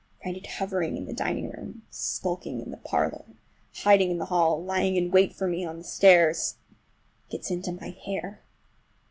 I 0.19 0.23
find 0.23 0.37
it 0.37 0.47
hovering 0.53 0.97
in 0.97 1.05
the 1.05 1.13
dining 1.13 1.51
room, 1.51 1.83
skulking 1.91 2.59
in 2.59 2.71
the 2.71 2.77
parlor, 2.77 3.23
hiding 3.83 4.09
in 4.09 4.17
the 4.17 4.25
hall, 4.25 4.59
lying 4.65 4.95
in 4.95 5.11
wait 5.11 5.31
for 5.31 5.47
me 5.47 5.63
on 5.63 5.77
the 5.77 5.83
stairs. 5.83 6.55
It 7.27 7.33
gets 7.33 7.51
into 7.51 7.73
my 7.73 7.89
hair. 8.03 8.41